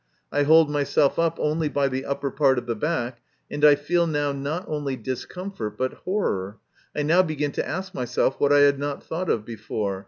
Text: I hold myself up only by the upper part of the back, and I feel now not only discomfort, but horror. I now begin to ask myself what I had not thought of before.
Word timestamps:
I 0.31 0.41
hold 0.41 0.67
myself 0.67 1.19
up 1.19 1.37
only 1.39 1.69
by 1.69 1.87
the 1.87 2.05
upper 2.05 2.31
part 2.31 2.57
of 2.57 2.65
the 2.65 2.75
back, 2.75 3.19
and 3.51 3.63
I 3.63 3.75
feel 3.75 4.07
now 4.07 4.31
not 4.31 4.65
only 4.67 4.95
discomfort, 4.95 5.77
but 5.77 5.93
horror. 5.93 6.57
I 6.95 7.03
now 7.03 7.21
begin 7.21 7.51
to 7.51 7.67
ask 7.69 7.93
myself 7.93 8.39
what 8.39 8.51
I 8.51 8.61
had 8.61 8.79
not 8.79 9.03
thought 9.03 9.29
of 9.29 9.45
before. 9.45 9.99